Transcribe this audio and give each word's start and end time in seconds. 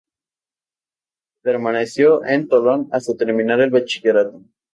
Permaneció 1.43 2.25
en 2.25 2.47
Tolón 2.47 2.87
hasta 2.91 3.13
terminar 3.13 3.59
el 3.61 3.69
bachillerato. 3.69 4.41